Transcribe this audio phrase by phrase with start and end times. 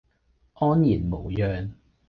[0.55, 1.75] 安然無恙